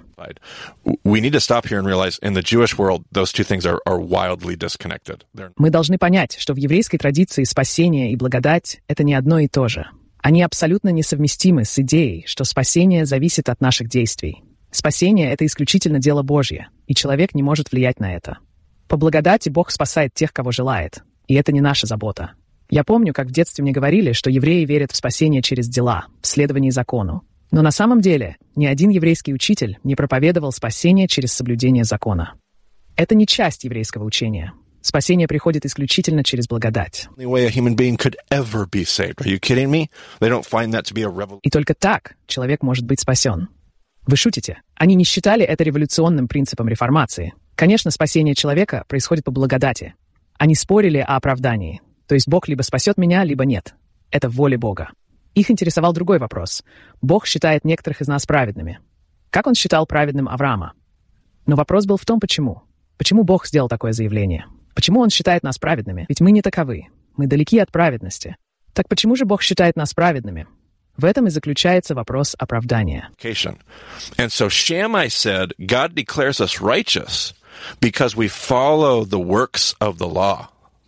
[5.57, 9.67] Мы должны понять, что в еврейской традиции спасение и благодать— это не одно и то
[9.67, 9.87] же.
[10.21, 14.43] Они абсолютно несовместимы с идеей, что спасение зависит от наших действий.
[14.71, 18.37] Спасение— это исключительно дело Божье, и человек не может влиять на это.
[18.87, 22.31] По благодати Бог спасает тех, кого желает, и это не наша забота.
[22.69, 26.27] Я помню, как в детстве мне говорили, что евреи верят в спасение через дела, в
[26.27, 27.23] следовании закону.
[27.51, 32.33] Но на самом деле ни один еврейский учитель не проповедовал спасение через соблюдение закона.
[32.95, 34.53] Это не часть еврейского учения.
[34.81, 37.09] Спасение приходит исключительно через благодать.
[41.43, 43.49] И только так человек может быть спасен.
[44.05, 44.61] Вы шутите?
[44.75, 47.33] Они не считали это революционным принципом реформации.
[47.55, 49.95] Конечно, спасение человека происходит по благодати.
[50.37, 51.81] Они спорили о оправдании.
[52.07, 53.75] То есть Бог либо спасет меня, либо нет.
[54.11, 54.91] Это в воле Бога.
[55.37, 56.63] Их интересовал другой вопрос.
[56.99, 58.79] Бог считает некоторых из нас праведными.
[59.29, 60.73] Как он считал праведным Авраама?
[61.45, 62.63] Но вопрос был в том, почему.
[62.97, 64.47] Почему Бог сделал такое заявление?
[64.73, 66.07] Почему он считает нас праведными?
[66.09, 66.87] Ведь мы не таковы.
[67.17, 68.35] Мы далеки от праведности.
[68.73, 70.47] Так почему же Бог считает нас праведными?
[70.97, 73.11] В этом и заключается вопрос оправдания.
[74.17, 74.31] And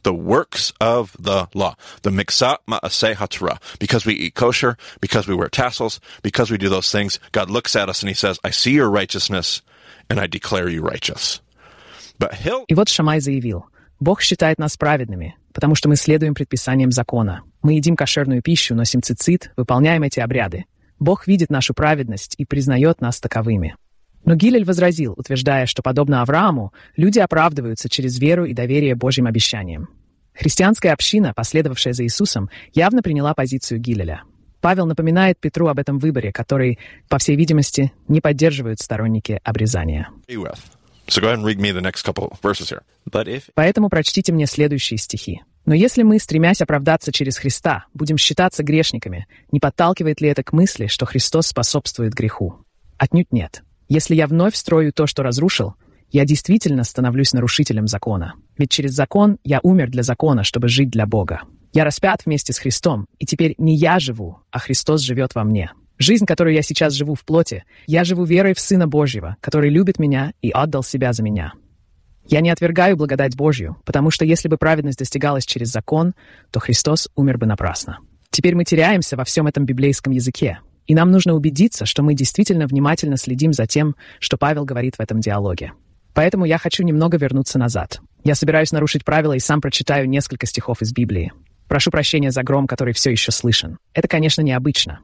[0.10, 1.76] the works of the law.
[2.02, 3.60] The miksat ma'aseh haTorah.
[3.78, 7.76] Because we eat kosher, because we wear tassels, because we do those things, God looks
[7.76, 9.62] at us and he says, I see your righteousness
[10.10, 11.42] and I declare you righteous.
[12.18, 12.66] But he'll...
[12.68, 13.66] И вот Шамай заявил,
[14.00, 17.44] Бог считает нас праведными, потому что мы следуем предписаниям закона.
[17.62, 20.66] Мы едим кошерную пищу, носим цицит, выполняем эти обряды.
[20.98, 23.76] Бог видит нашу праведность и признает нас таковыми.
[24.26, 29.90] Но Гилель возразил, утверждая, что, подобно Аврааму, люди оправдываются через веру и доверие Божьим обещаниям.
[30.40, 34.24] Христианская община, последовавшая за Иисусом, явно приняла позицию Гилеля.
[34.62, 40.08] Павел напоминает Петру об этом выборе, который, по всей видимости, не поддерживают сторонники обрезания.
[43.54, 45.42] Поэтому прочтите мне следующие стихи.
[45.66, 50.54] «Но если мы, стремясь оправдаться через Христа, будем считаться грешниками, не подталкивает ли это к
[50.54, 52.66] мысли, что Христос способствует греху?
[52.98, 53.64] Отнюдь нет.
[53.90, 55.76] Если я вновь строю то, что разрушил,
[56.12, 58.34] я действительно становлюсь нарушителем закона.
[58.58, 61.42] Ведь через закон я умер для закона, чтобы жить для Бога.
[61.72, 65.72] Я распят вместе с Христом, и теперь не я живу, а Христос живет во мне.
[66.00, 70.00] Жизнь, которую я сейчас живу в плоти, я живу верой в Сына Божьего, который любит
[70.00, 71.54] меня и отдал себя за меня.
[72.26, 76.14] Я не отвергаю благодать Божью, потому что если бы праведность достигалась через закон,
[76.52, 78.00] то Христос умер бы напрасно.
[78.30, 82.66] Теперь мы теряемся во всем этом библейском языке, И нам нужно убедиться, что мы действительно
[82.66, 85.74] внимательно следим за тем, что Павел говорит в этом диалоге.
[86.14, 88.02] Поэтому я хочу немного вернуться назад.
[88.24, 91.32] Я собираюсь нарушить правила и сам прочитаю несколько стихов из Библии.
[91.68, 93.78] Прошу прощения за гром, который все еще слышен.
[93.94, 95.00] Это, конечно, необычно.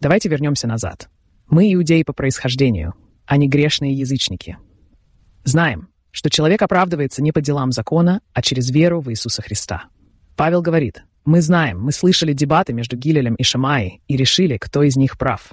[0.00, 1.08] Давайте вернемся назад.
[1.48, 2.94] Мы иудеи по происхождению,
[3.26, 4.58] а не грешные язычники.
[5.44, 9.84] Знаем, что человек оправдывается не по делам закона, а через веру в Иисуса Христа.
[10.36, 14.96] Павел говорит, мы знаем, мы слышали дебаты между Гилелем и Шамаей и решили, кто из
[14.96, 15.52] них прав.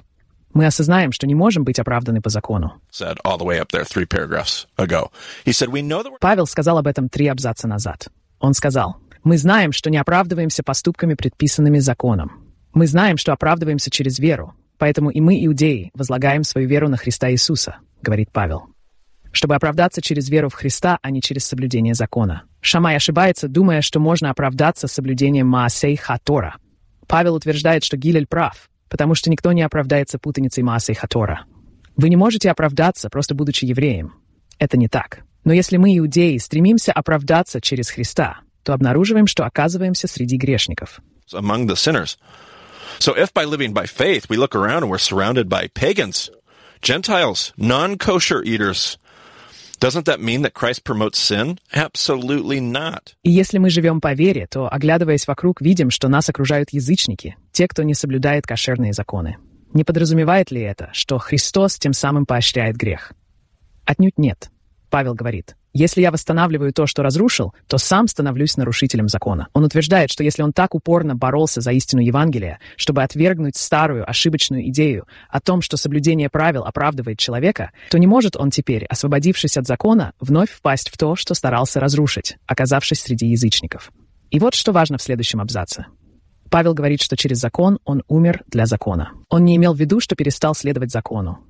[0.54, 2.80] Мы осознаем, что не можем быть оправданы по закону.
[6.20, 8.08] Павел сказал об этом три абзаца назад.
[8.40, 12.44] Он сказал, «Мы знаем, что не оправдываемся поступками, предписанными законом.
[12.72, 17.30] Мы знаем, что оправдываемся через веру, поэтому и мы, иудеи, возлагаем свою веру на Христа
[17.30, 18.68] Иисуса»,— говорит Павел
[19.32, 22.42] чтобы оправдаться через веру в Христа, а не через соблюдение закона.
[22.60, 26.56] Шамай ошибается, думая, что можно оправдаться соблюдением Маасей Хатора.
[27.06, 31.44] Павел утверждает, что Гилель прав, потому что никто не оправдается путаницей Маасей Хатора.
[31.96, 34.14] Вы не можете оправдаться, просто будучи евреем.
[34.58, 35.20] Это не так.
[35.44, 41.00] Но если мы, иудеи, стремимся оправдаться через Христа, то обнаруживаем, что оказываемся среди грешников.
[41.32, 42.16] Among the sinners.
[42.98, 46.30] So if by living by faith we look around and we're surrounded by pagans,
[46.82, 48.98] Gentiles, non-kosher eaters,
[49.80, 51.58] Doesn't that mean that Christ promotes sin?
[51.72, 53.14] Absolutely not.
[53.22, 57.66] И если мы живем по вере, то, оглядываясь вокруг, видим, что нас окружают язычники, те,
[57.66, 59.36] кто не соблюдает кошерные законы.
[59.74, 63.12] Не подразумевает ли это, что Христос тем самым поощряет грех?
[63.84, 64.50] Отнюдь нет.
[64.90, 69.48] Павел говорит, если я восстанавливаю то, что разрушил, то сам становлюсь нарушителем закона.
[69.54, 74.68] Он утверждает, что если он так упорно боролся за истину Евангелия, чтобы отвергнуть старую ошибочную
[74.68, 79.66] идею о том, что соблюдение правил оправдывает человека, то не может он теперь, освободившись от
[79.66, 83.90] закона, вновь впасть в то, что старался разрушить, оказавшись среди язычников.
[84.30, 85.86] И вот что важно в следующем абзаце.
[86.50, 89.12] Павел говорит, что через закон он умер для закона.
[89.28, 91.40] Он не имел в виду, что перестал следовать закону.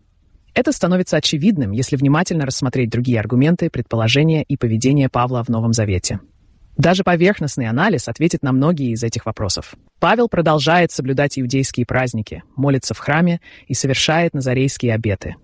[0.55, 6.21] Это становится очевидным, если внимательно рассмотреть другие аргументы, предположения и поведение Павла в Новом Завете.
[6.77, 9.75] Даже поверхностный анализ ответит на многие из этих вопросов.
[9.99, 15.35] Павел продолжает соблюдать иудейские праздники, молится в храме и совершает назарейские обеты.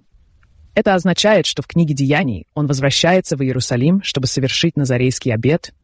[0.75, 5.75] Это означает, что в книге Деяний он возвращается в Иерусалим, чтобы совершить назарейский обет,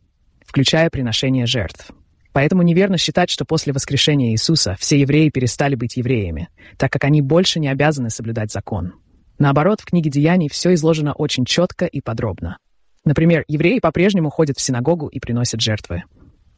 [0.44, 1.92] включая приношение жертв.
[2.32, 7.22] Поэтому неверно считать, что после воскрешения Иисуса все евреи перестали быть евреями, так как они
[7.22, 8.94] больше не обязаны соблюдать закон.
[9.38, 12.58] Наоборот, в книге Деяний все изложено очень четко и подробно.
[13.04, 16.04] Например, евреи по-прежнему ходят в синагогу и приносят жертвы.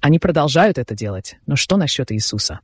[0.00, 2.60] Они продолжают это делать, но что насчет Иисуса?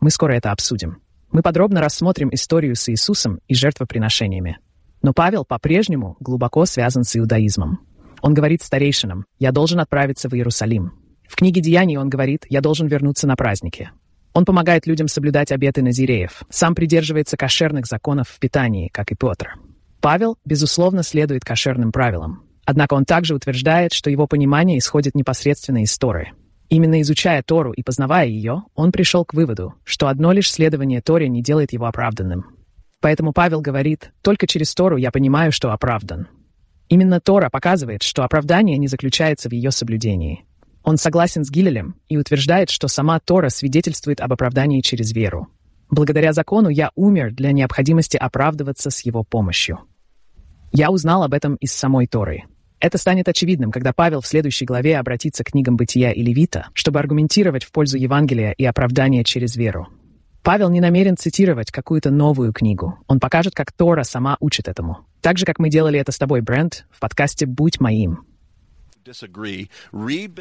[0.00, 0.98] Мы скоро это обсудим.
[1.30, 4.58] Мы подробно рассмотрим историю с Иисусом и жертвоприношениями.
[5.00, 7.78] Но Павел по-прежнему глубоко связан с иудаизмом.
[8.20, 10.99] Он говорит старейшинам, «Я должен отправиться в Иерусалим».
[11.30, 13.92] В книге Деяний он говорит, «Я должен вернуться на праздники».
[14.32, 19.54] Он помогает людям соблюдать обеты назиреев, сам придерживается кошерных законов в питании, как и Петр.
[20.00, 22.42] Павел, безусловно, следует кошерным правилам.
[22.64, 26.32] Однако он также утверждает, что его понимание исходит непосредственно из Торы.
[26.68, 31.28] Именно изучая Тору и познавая ее, он пришел к выводу, что одно лишь следование Торе
[31.28, 32.56] не делает его оправданным.
[33.00, 36.26] Поэтому Павел говорит, только через Тору я понимаю, что оправдан.
[36.88, 40.44] Именно Тора показывает, что оправдание не заключается в ее соблюдении.
[40.82, 45.48] Он согласен с Гилелем и утверждает, что сама Тора свидетельствует об оправдании через веру.
[45.90, 49.80] Благодаря закону я умер для необходимости оправдываться с его помощью.
[50.72, 52.44] Я узнал об этом из самой Торы.
[52.78, 56.98] Это станет очевидным, когда Павел в следующей главе обратится к книгам Бытия и Левита, чтобы
[57.00, 59.88] аргументировать в пользу Евангелия и оправдания через веру.
[60.42, 62.98] Павел не намерен цитировать какую-то новую книгу.
[63.06, 65.06] Он покажет, как Тора сама учит этому.
[65.20, 68.29] Так же, как мы делали это с тобой, Брент, в подкасте «Будь моим».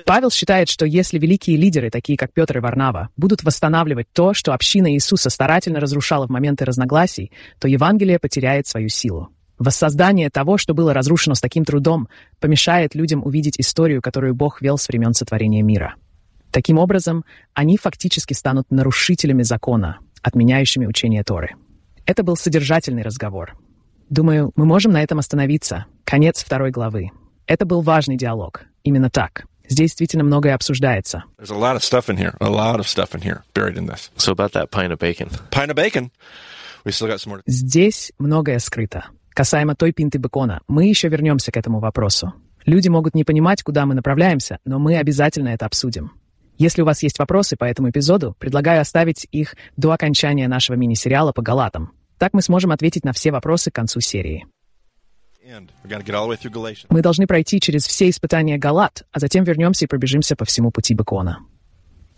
[0.05, 4.53] Павел считает, что если великие лидеры, такие как Петр и Варнава, будут восстанавливать то, что
[4.53, 9.29] община Иисуса старательно разрушала в моменты разногласий, то Евангелие потеряет свою силу.
[9.57, 12.07] Воссоздание того, что было разрушено с таким трудом,
[12.39, 15.95] помешает людям увидеть историю, которую Бог вел с времен сотворения мира.
[16.51, 21.55] Таким образом, они фактически станут нарушителями закона, отменяющими учение Торы.
[22.05, 23.57] Это был содержательный разговор.
[24.09, 25.85] Думаю, мы можем на этом остановиться.
[26.03, 27.11] Конец второй главы.
[27.49, 28.61] Это был важный диалог.
[28.83, 29.45] Именно так.
[29.67, 31.23] Здесь действительно многое обсуждается.
[31.39, 32.35] There's a lot of stuff in here.
[32.39, 34.11] A lot of stuff in here buried in this.
[34.17, 35.29] So about that pint of bacon.
[35.49, 36.11] Pint of bacon.
[36.85, 37.41] We still got some more.
[37.47, 39.05] Здесь многое скрыто.
[39.33, 42.33] Касаемо той пинты бекона, мы еще вернемся к этому вопросу.
[42.67, 46.11] Люди могут не понимать, куда мы направляемся, но мы обязательно это обсудим.
[46.59, 51.31] Если у вас есть вопросы по этому эпизоду, предлагаю оставить их до окончания нашего мини-сериала
[51.31, 51.93] по Галатам.
[52.19, 54.45] Так мы сможем ответить на все вопросы к концу серии.
[56.89, 60.93] Мы должны пройти через все испытания Галат, а затем вернемся и пробежимся по всему пути
[60.93, 61.39] Бекона.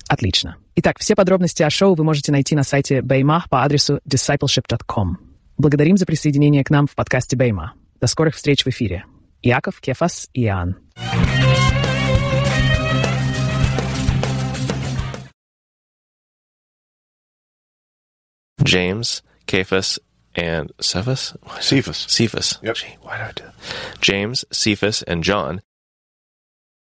[0.08, 0.58] Отлично.
[0.76, 5.18] Итак, все подробности о шоу вы можете найти на сайте Бейма по адресу discipleship.com.
[5.58, 7.74] Благодарим за присоединение к нам в подкасте Бейма.
[8.02, 9.06] До скорых встреч в эфире.
[9.42, 10.76] Яков, Кефас и Иоанн.
[18.62, 20.00] James, Cephas,
[20.36, 21.36] and Cephas?
[21.60, 22.06] Cephas.
[22.10, 22.58] Cephas.
[22.62, 22.76] Yep.
[22.76, 24.02] Gee, why did I do that?
[24.02, 25.62] James, Cephas, and John